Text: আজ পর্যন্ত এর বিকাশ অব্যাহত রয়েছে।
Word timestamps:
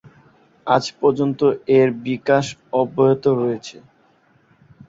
আজ 0.67 0.85
পর্যন্ত 0.99 1.39
এর 1.77 1.89
বিকাশ 2.05 2.45
অব্যাহত 2.73 3.23
রয়েছে। 3.39 3.77